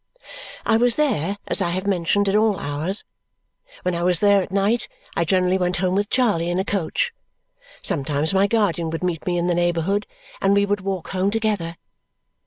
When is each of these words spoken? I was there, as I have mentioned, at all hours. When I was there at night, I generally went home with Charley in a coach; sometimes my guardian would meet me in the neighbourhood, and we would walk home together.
I 0.65 0.77
was 0.77 0.95
there, 0.95 1.37
as 1.45 1.61
I 1.61 1.69
have 1.69 1.85
mentioned, 1.85 2.27
at 2.27 2.33
all 2.35 2.57
hours. 2.59 3.03
When 3.83 3.93
I 3.93 4.01
was 4.01 4.17
there 4.17 4.41
at 4.41 4.51
night, 4.51 4.87
I 5.15 5.23
generally 5.25 5.59
went 5.59 5.77
home 5.77 5.93
with 5.93 6.09
Charley 6.09 6.49
in 6.49 6.57
a 6.57 6.65
coach; 6.65 7.13
sometimes 7.83 8.33
my 8.33 8.47
guardian 8.47 8.89
would 8.89 9.03
meet 9.03 9.27
me 9.27 9.37
in 9.37 9.45
the 9.45 9.53
neighbourhood, 9.53 10.07
and 10.41 10.55
we 10.55 10.65
would 10.65 10.81
walk 10.81 11.09
home 11.09 11.29
together. 11.29 11.75